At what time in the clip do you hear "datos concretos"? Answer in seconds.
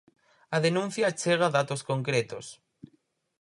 1.57-2.45